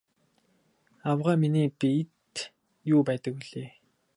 Авгай 1.09 1.37
миний 1.41 1.67
биед 1.79 2.31
юу 2.93 2.99
байдаг 3.07 3.33
билээ? 3.39 3.69